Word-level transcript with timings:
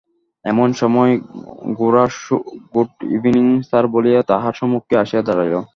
এমন 0.45 0.69
সময় 0.73 1.11
গোরা 1.79 2.05
good 2.73 2.89
evening 3.15 3.45
সার 3.69 3.85
বলিয়া 3.93 4.21
তাঁহার 4.29 4.53
সম্মুখে 4.59 4.95
আসিয়া 5.03 5.23
দাঁড়াইল। 5.27 5.55